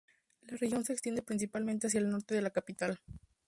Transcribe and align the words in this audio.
La 0.47 0.57
región 0.57 0.83
se 0.83 0.93
extiende 0.93 1.21
principalmente 1.21 1.85
hacia 1.85 1.99
el 1.99 2.09
norte 2.09 2.33
de 2.33 2.41
la 2.41 2.49
capital. 2.49 2.99